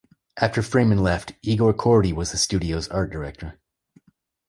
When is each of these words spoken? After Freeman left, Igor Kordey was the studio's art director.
After 0.37 0.63
Freeman 0.63 1.03
left, 1.03 1.33
Igor 1.43 1.75
Kordey 1.75 2.11
was 2.11 2.31
the 2.31 2.37
studio's 2.37 2.87
art 2.87 3.11
director. 3.11 3.59